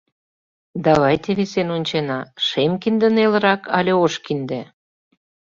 [0.87, 4.61] Давайте висен ончена: шем кинде нелырак але ош кинде.